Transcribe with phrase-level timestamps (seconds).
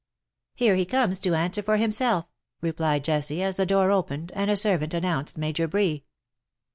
[0.01, 0.03] '^"
[0.55, 2.25] Here he comes to answer for himself/^
[2.59, 6.05] replied Jessie, as the door opened, and a servant announced Major Bree.